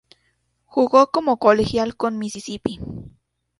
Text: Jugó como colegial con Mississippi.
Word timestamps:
Jugó 0.65 1.11
como 1.11 1.37
colegial 1.37 1.95
con 1.95 2.17
Mississippi. 2.17 2.79